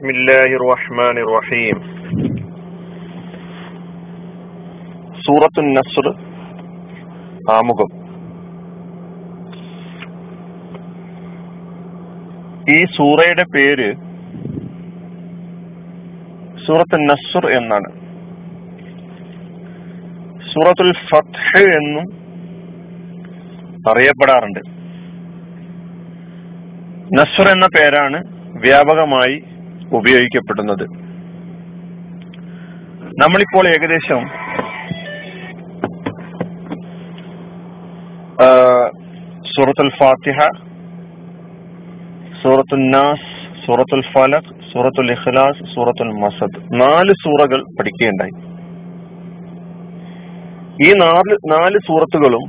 بسم 0.00 0.09
الله 0.09 0.49
الرحمن 0.55 1.15
الرحيم 1.19 1.77
സൂറത്തു 5.21 5.61
നസ്ർ 5.69 6.05
ആമുഖം 7.51 7.89
ഈ 12.69 12.77
സൂറയുടെ 12.95 13.45
പേര് 13.55 13.89
സൂറത്ത് 16.65 16.99
നസ്ർ 17.03 17.45
എന്നാണ് 17.51 17.91
സൂറത്തുൽ 20.51 20.91
ഫത്ഹ് 21.05 21.63
എന്നും 21.77 22.07
അറിയപ്പെടാറുണ്ട് 23.85 24.61
നസ്ർ 27.15 27.47
എന്ന 27.49 27.67
പേരാണ് 27.77 28.19
വ്യാപകമായി 28.61 29.37
ഉപയോഗിക്കപ്പെടുന്നത്. 29.97 30.85
നമ്മളിപ്പോൾ 33.21 33.65
ഏകദേശം 33.67 34.21
സൂറത്തുൽ 39.53 39.89
ഫാത്തിഹ 39.99 40.39
സൂറത്തുൽ 42.43 42.83
നാസ് 42.91 43.27
സൂറത്തുൽ 43.65 44.01
ഫലഖ് 44.13 44.53
സൂറത്തുൽ 44.71 45.11
ഇഖ്ലാസ് 45.11 45.63
സൂറത്തുൽ 45.73 46.11
മസദ്. 46.23 46.59
നാല് 46.81 47.13
സൂറകൾ 47.23 47.59
പഠിക്കുകയുണ്ടായി. 47.79 48.33
ഈ 50.85 50.89
നാല് 51.03 51.35
നാല് 51.51 51.77
സൂറത്തുകളും 51.87 52.45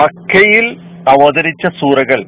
മക്കയിൽ 0.00 0.66
അവതരിച്ച 1.08 1.66
സൂറകൾ 1.80 2.20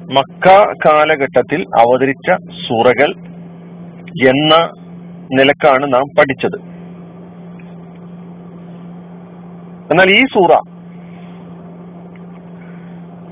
മക്ക 0.00 0.72
കാലഘട്ടത്തിൽ 0.84 1.64
അവതരിച്ച 1.78 2.32
സൂറകൾ 2.68 3.10
എന്ന 4.28 4.70
നിലക്കാണ് 5.32 5.94
നാം 5.94 6.02
പഠിച്ചത്. 6.18 6.60
എന്നാൽ 9.90 10.10
ഈ 10.10 10.24
സൂറ 10.24 10.52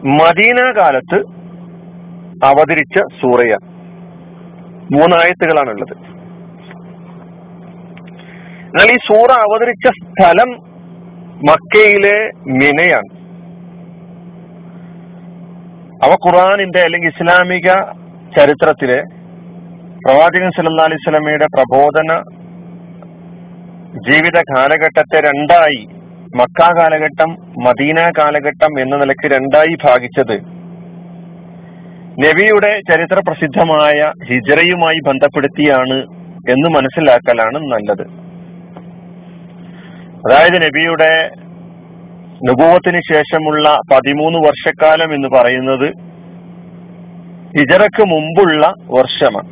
മദീന 0.08 0.72
കാലത്ത് 0.76 1.18
അവതരിച്ച 2.44 2.98
സൂറയ 3.20 3.56
മൂന്നായത്തുകളാണുള്ളത്. 4.92 5.96
എന്നാൽ 8.68 8.90
ഈ 8.92 8.96
സൂറ 8.96 9.30
അവതരിച്ച 9.30 9.86
സ്ഥലം 10.04 10.50
മക്കയിലെ 11.50 12.30
മിനയാണ്. 12.46 13.17
അവ 16.04 16.12
ഖുറാനിന്റെ 16.14 16.80
അല്ലെങ്കിൽ 16.80 17.08
ഇസ്ലാമിക 17.08 17.68
ചരിത്രത്തിലെ 18.36 18.98
പ്രവാചകൻ 20.04 20.50
സല്ലാ 20.56 20.84
അലൈഹി 20.84 21.02
സ്വലമയുടെ 21.04 21.46
പ്രബോധന 21.56 22.10
ജീവിത 24.08 24.38
കാലഘട്ടത്തെ 24.50 25.20
രണ്ടായി 25.20 25.80
മക്ക 26.36 26.60
കാലഘട്ടം 26.78 27.30
മദീന 27.64 27.98
കാലഘട്ടം 28.18 28.72
എന്ന 28.80 28.96
നിലയ്ക്ക് 28.96 29.28
രണ്ടായി 29.34 29.74
ഭാഗിച്ചത്. 29.84 30.36
നബിയുടെ 32.24 32.80
ചരിത്ര 32.90 33.18
പ്രസിദ്ധമായ 33.28 33.98
ഹിജറയുമായി 34.28 35.00
ബന്ധപ്പെടുത്തിയാണ് 35.08 35.98
എന്ന് 36.52 36.68
മനസ്സിലാക്കലാണ് 36.76 37.58
നല്ലത്. 37.72 38.06
അതായത് 40.26 40.58
നബിയുടെ 40.62 41.12
നുപൂവത്തിന് 42.44 43.00
ശേഷമുള്ള 43.12 43.78
പതിമൂന്ന് 43.92 44.38
വർഷക്കാലം 44.38 45.14
എന്ന് 45.14 45.28
പറയുന്നത് 45.28 45.88
ഹിജറക്ക് 47.58 48.04
മുമ്പുള്ള 48.04 48.72
വർഷമാണ്. 48.90 49.48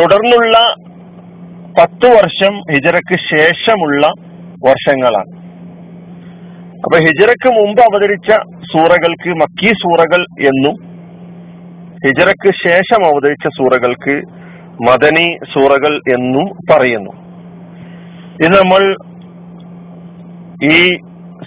തുടർന്നുള്ള 0.00 0.74
പത്ത് 1.80 2.06
വർഷം 2.16 2.60
ഹിജറക്ക് 2.72 3.16
ശേഷമുള്ള 3.36 4.12
വർഷങ്ങളാണ്. 4.66 5.44
അപ്പൊ 6.78 6.98
ഹിജറക്ക് 6.98 7.48
മുമ്പ് 7.48 7.82
അവതരിച്ച 7.82 8.30
സൂറകൾക്ക് 8.72 9.30
മക്കി 9.30 9.72
സൂറകൾ 9.72 10.22
എന്നും 10.40 10.74
ഹിജറക്ക് 12.06 12.68
ശേഷം 12.68 13.04
അവതരിച്ച 13.06 13.48
സൂറകൾക്ക് 13.48 14.22
മദനി 14.88 15.38
സൂറകൾ 15.52 15.96
എന്നും 15.96 16.46
പറയുന്നു. 16.70 17.10
ഇത് 18.44 18.58
നമ്മൾ 18.60 18.96
ഈ 20.72 20.96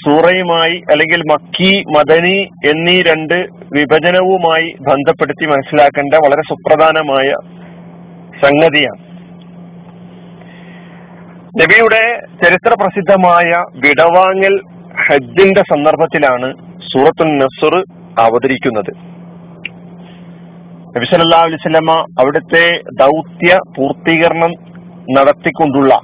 സൂറയുമായി 0.06 0.84
അല്ലെങ്കിൽ 0.92 1.22
മക്കി 1.32 1.84
മദനി 1.98 2.38
എന്നീ 2.66 2.96
രണ്ട് 3.02 3.38
വിഭജനവുമായി 3.74 4.68
ബന്ധപ്പെടുത്തി 4.88 5.46
മനസ്സിലാക്കേണ്ട 5.46 6.14
വളരെ 6.26 6.44
സുപ്രധാനമായ 6.50 7.30
സംഗതിയാണ്. 8.42 9.02
നബിയുടെ 11.62 12.04
ചരിത്ര 12.44 12.74
പ്രസിദ്ധമായ 12.82 13.52
വിടവാങ്ങൽ 13.76 14.56
ഹജ്ജിന്റെ 15.08 15.64
സന്ദർഭത്തിലാണ് 15.70 16.50
സൂറത്തുൽ 16.92 17.32
നസുർ 17.38 17.76
അവതരിക്കുന്നത്. 18.20 18.92
നബി 20.98 21.06
സല്ലാ 21.06 21.42
അവിടുത്തെ 22.20 22.66
ദൗത്യ 23.00 23.58
പൂർത്തീകരണം 23.78 24.54
നടത്തിക്കൊണ്ടുള്ള 25.18 26.00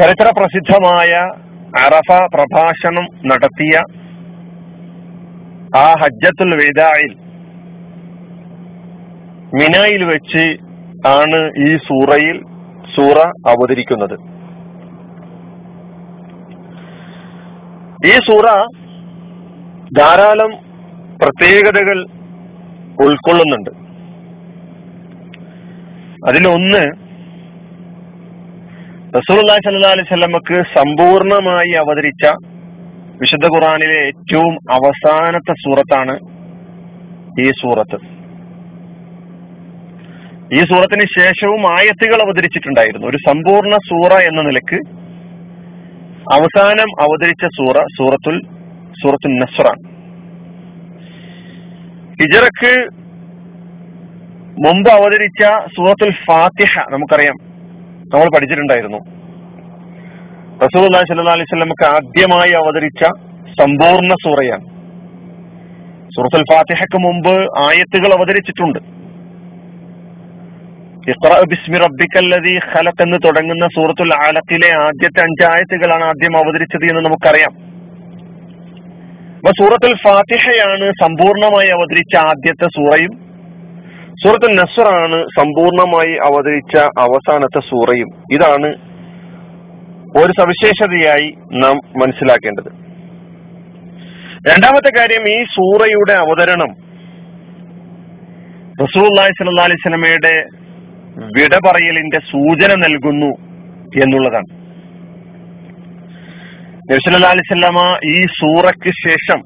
ചരിത്ര 0.00 0.32
പ്രസിദ്ധമായ 0.38 1.10
അറഫ 1.84 2.28
പ്രഭാഷണം 2.34 3.06
നടത്തിയ 3.26 3.82
ആ 5.76 5.94
ഹജ്ജത്തുൽ 6.00 6.54
വേദായിൽ 6.54 7.12
മിനായിൽ 9.54 10.04
വെച്ച് 10.04 10.44
ആണ് 11.08 11.40
ഈ 11.66 11.76
സൂറയിൽ 11.76 12.42
സൂറ 12.96 13.18
അവതരിക്കുന്നത്. 13.46 14.16
ഈ 18.06 18.10
സൂറ 18.10 18.46
ധാരാളം 19.98 20.52
പ്രത്യേകതകൾ 21.22 22.04
ഉൾക്കൊള്ളുന്നുണ്ട്. 23.04 23.70
അതിലൊന്ന് 26.28 27.03
റസൂലുള്ളാഹി 29.16 29.60
സല്ലാ 29.64 29.90
അലൈഹി 29.90 30.06
സ്വലമക്ക് 30.08 30.56
സമ്പൂർണമായി 30.74 31.72
അവതരിച്ച 31.82 32.24
വിശുദ്ധ 33.20 33.46
ഖുറാനിലെ 33.46 33.98
ഏറ്റവും 34.06 34.54
അവസാനത്തെ 34.76 35.52
സൂറത്താണ് 35.52 36.14
ഈ 37.42 37.46
സൂറത്ത്. 37.50 37.98
ഈ 40.56 40.60
സൂറത്തിന് 40.72 41.06
ശേഷവും 41.18 41.62
ആയത്തുകൾ 41.76 42.18
അവതരിച്ചിട്ടുണ്ടായിരുന്നു. 42.26 43.06
ഒരു 43.06 43.16
സമ്പൂർണ 43.28 43.76
സൂറ 43.90 44.12
എന്ന 44.30 44.42
നിലയ്ക്ക് 44.42 44.80
അവസാനം 46.36 46.90
അവതരിച്ച 47.06 47.46
സൂറ 47.60 47.86
സൂറത്തുൽ 47.98 48.42
സൂറത്തുൽ 49.02 49.38
നസ്റാൻ 49.44 49.80
ഹിജറക്ക് 52.20 52.74
മുമ്പ് 54.66 54.90
അവതരിച്ച 54.90 55.42
സൂറത്തുൽ 55.76 56.14
ഫാത്തിഹ 56.26 56.80
നമുക്കറിയാം. 56.90 57.53
നമ്മൾ 58.14 58.28
പഠിച്ചിട്ടുണ്ടായിരുന്നു. 58.34 58.98
റസൂൽ 60.64 60.84
സല്ലാ 60.88 61.32
അലൈഹി 61.32 61.44
സ്വലമക്ക് 61.44 61.84
ആദ്യമായി 61.84 62.52
അവതരിച്ച 62.52 63.04
സമ്പൂർണ 63.60 64.12
സൂറയാണ്. 64.24 64.66
സൂറത്തുൽ 66.16 66.44
ഫാത്തിഹക്ക് 66.50 66.98
മുമ്പ് 66.98 67.34
ആയത്തുകൾ 67.62 68.12
അവതരിച്ചിട്ടുണ്ട്. 68.18 68.78
ബിസ്മി 71.50 71.78
റബ്ബിക്കല്ലതി 71.78 72.60
ഖലഖ് 72.74 73.02
എന്ന് 73.02 73.18
തുടങ്ങുന്ന 73.24 73.66
സൂറത്തുൽ 73.66 74.14
ആലത്തിലെ 74.14 74.70
ആദ്യത്തെ 74.76 75.22
അഞ്ചായത്തുകളാണ് 75.22 76.04
ആദ്യം 76.04 76.36
അവതരിച്ചത് 76.36 76.86
എന്ന് 76.90 77.04
നമുക്കറിയാം. 77.04 77.52
അപ്പൊ 79.36 79.52
സൂറത്തുൽ 79.58 79.96
ഫാത്തിഹയാണ് 80.04 80.92
സമ്പൂർണമായി 81.02 81.68
അവതരിച്ച 81.68 82.16
ആദ്യത്തെ 82.16 82.68
സൂറയും. 82.78 83.23
സൂറത്തുൽ 84.22 84.54
നസ്റാണ് 84.54 85.22
സമ്പൂർണമായി 85.22 86.12
അവതരിച്ച 86.12 86.76
അവസാനത്തെ 86.98 87.60
സൂറയും. 87.60 88.08
ഇതാണ് 88.32 88.66
ഒരു 90.18 90.32
സവിശേഷതയായി 90.32 91.34
നാം 91.52 91.76
മനസ്സിലാക്കേണ്ടത്. 91.76 92.72
രണ്ടാമത്തെ 94.50 94.90
കാര്യം 94.98 95.28
ഈ 95.28 95.44
സൂറയുടെ 95.44 96.12
അവതരണം. 96.12 96.74
റസൂൽ 98.82 99.08
സല്ലാ 99.16 99.64
അലൈഹി 99.64 99.88
സ്വലമയുടെ 99.88 100.44
വിട 101.18 101.54
പറയലിന്റെ 101.66 102.18
സൂചന 102.18 102.74
നൽകുന്നു 102.74 103.30
എന്നുള്ളതാണ്. 104.02 104.64
നബ്സല്ലാ 106.92 107.30
അലിസ്വല്ലാമ 107.30 107.98
ഈ 108.04 108.26
സൂറയ്ക്ക് 108.26 109.08
ശേഷം 109.08 109.40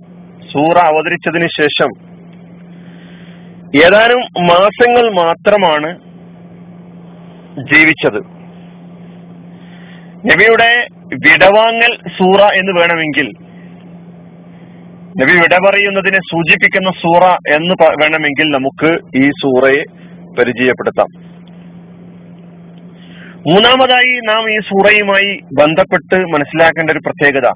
സൂറ 0.53 0.79
അവതരിച്ചതിന് 0.79 1.49
ശേഷം 1.61 2.08
ഏതാനും 3.77 4.47
മാസങ്ങൾ 4.47 5.13
മാത്രമാണ് 5.13 5.99
ജീവിച്ചത്. 7.73 8.19
നബിയുടെ 10.27 10.87
വിടവാങ്ങൽ 11.15 11.97
സൂറ 12.19 12.41
എന്ന് 12.41 12.81
വേണമെങ്കിൽ 12.81 13.33
നബി 15.21 15.33
വിട 15.33 15.71
പറയുന്നതിനെ 15.71 16.17
സൂചിപ്പിക്കുന്ന 16.17 16.91
സൂറ 16.91 17.25
എന്ന് 17.31 17.75
വേണമെങ്കിൽ 17.83 18.51
നമുക്ക് 18.51 18.99
ഈ 19.17 19.31
സൂറയെ 19.31 19.85
പരിചയപ്പെടുത്താം. 20.39 21.21
മൂന്നാമതായി 23.47 24.21
നാം 24.29 24.51
ഈ 24.51 24.59
സൂറയുമായി 24.59 25.39
ബന്ധപ്പെട്ട് 25.59 26.17
മനസ്സിലാക്കേണ്ട 26.21 26.91
ഒരു 26.91 26.99
പ്രത്യേകത. 26.99 27.47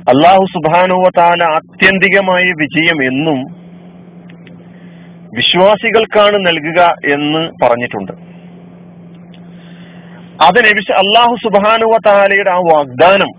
അള്ളാഹു 0.00 0.44
സുബാനുവ 0.44 1.10
താല 1.16 1.44
ആത്യന്തികമായ 1.44 2.42
വിജയം 2.42 3.04
എന്നും 3.04 3.61
വിശ്വാസികൾക്കാണ് 5.34 6.46
നൽകുക 6.46 6.94
എന്ന് 7.12 7.64
പറഞ്ഞിട്ടുണ്ട്. 7.64 8.12
അത് 10.42 10.58
നബി 10.58 10.92
അള്ളാഹു 10.92 11.36
സുബാനുവ 11.44 11.98
താലയുടെ 12.06 12.50
ആ 12.50 12.58
വാഗ്ദാനം 12.58 13.30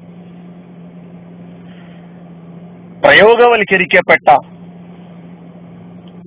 പ്രയോഗവൽക്കരിക്കപ്പെട്ട 3.01 4.37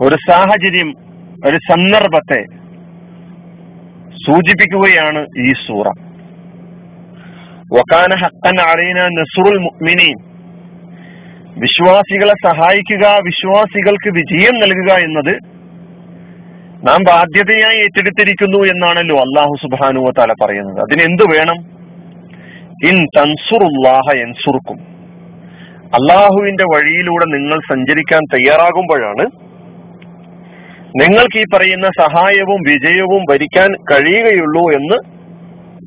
ഒരു 0.02 0.16
സാഹചര്യം 0.28 0.90
ഒരു 1.46 1.56
സന്ദർഭത്തെ 1.56 2.44
സൂചിപ്പിക്കുകയാണ് 4.26 5.26
ഈ 5.38 5.52
സൂറ. 5.52 5.88
വക്കാന 7.74 8.14
ഹക്കൻ 8.14 8.60
അലീന 8.60 9.08
നസുറുൽ 9.08 9.58
മുഅ്മിനീൻ. 9.58 10.16
വിശ്വാസികളെ 11.60 12.32
സഹായിക്കുക 12.46 13.18
വിശ്വാസികൾക്ക് 13.24 14.10
വിജയം 14.10 14.54
നൽകുക 14.54 14.92
എന്നത് 14.92 15.55
നാം 16.86 17.00
ബാധ്യതയായി 17.08 17.78
ഏറ്റെടുത്തിരിക്കുന്നു 17.78 18.58
എന്നാണല്ലോ 18.58 19.16
അള്ളാഹു 19.16 19.54
സുബാനുവ 19.62 20.10
താല 20.10 20.32
പറയുന്നത്. 20.44 20.78
അതിന് 20.78 21.02
എന്ത് 21.02 21.22
വേണം? 21.22 21.56
ഇൻ 22.88 23.06
തൻസുറുല്ലാഹ 23.16 24.16
എൻസുർക്കും 24.16 24.78
അള്ളാഹുവിന്റെ 25.86 26.64
വഴിയിലൂടെ 26.64 27.24
നിങ്ങൾ 27.24 27.58
സഞ്ചരിക്കാൻ 27.58 28.22
തയ്യാറാകുമ്പോഴാണ് 28.34 29.26
നിങ്ങൾക്ക് 31.00 31.38
ഈ 31.38 31.44
പറയുന്ന 31.54 31.86
സഹായവും 31.86 32.60
വിജയവും 32.62 33.24
ഭരിക്കാൻ 33.30 33.74
കഴിയുകയുള്ളൂ 33.92 34.70
എന്ന് 34.70 34.96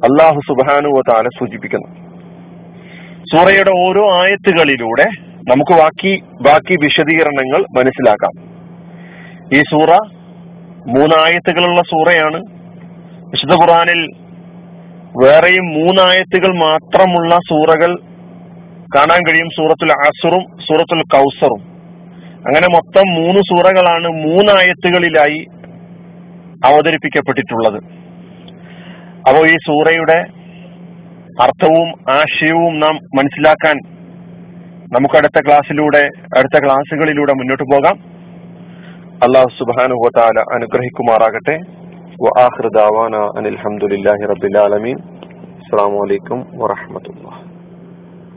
അള്ളാഹു 0.07 0.39
സുബാനുവ 0.47 1.01
താല 1.09 1.27
സൂചിപ്പിക്കുന്നു. 1.39 1.89
സൂറയുടെ 3.33 3.71
ഓരോ 3.71 4.11
ആയത്തുകളിലൂടെ 4.21 5.03
നമുക്ക് 5.49 5.71
ബാക്കി 5.71 6.23
ബാക്കി 6.41 6.77
വിശദീകരണങ്ങൾ 6.83 7.65
മനസ്സിലാക്കാം. 7.77 8.33
ഈ 9.53 9.61
സൂറ 9.61 10.18
മൂന്നായത്തുകളുള്ള 10.89 11.81
സൂറയാണ്. 11.81 12.43
വിശുദ്ധ 13.29 13.53
ഖുറാനിൽ 13.53 14.07
വേറെയും 15.23 15.65
മൂന്നായത്തുകൾ 15.65 16.57
മാത്രമുള്ള 16.57 17.35
സൂറകൾ 17.35 17.95
കാണാൻ 18.95 19.19
കഴിയും. 19.29 19.49
സൂറത്തുൽ 19.49 19.91
അസുറും 19.91 20.41
സൂറത്തുൽ 20.41 21.01
കൗസറും. 21.01 21.59
അങ്ങനെ 22.47 22.67
മൊത്തം 22.75 23.13
മൂന്ന് 23.13 23.41
സൂറകളാണ് 23.41 24.07
മൂന്നായത്തുകളിലായി 24.07 25.45
അവതരിപ്പിക്കപ്പെട്ടിട്ടുള്ളത്. 26.65 27.83
അപ്പോൾ 29.27 29.47
ഈ 29.47 29.55
സൂറയുടെ 29.55 30.25
അർത്ഥവും 31.41 31.87
ആശയവും 32.09 32.79
നാം 32.79 32.95
മനസ്സിലാക്കാൻ 32.95 33.75
നമുക്ക് 34.93 35.15
അടുത്ത 35.15 35.41
ക്ലാസ്സിലൂടെ 35.47 36.09
അടുത്ത 36.37 36.63
ക്ലാസ്സുകളിലൂടെ 36.63 37.33
മുന്നോട്ട് 37.33 37.63
പോകാം. 37.63 38.18
അള്ളാഹു 39.25 39.49
സുബാനുഹോത്താല 39.49 40.39
അനുഗ്രഹിക്കുമാറാകട്ടെ. 40.55 41.55
അനിൽഹമുല്ലാഹി 43.39 44.29
റബിലാലമീൻ 44.33 44.97
അസ്സാം 45.59 45.93
വലൈക്കും 45.99 46.39
വാഹമത്തുള്ള 46.61 47.48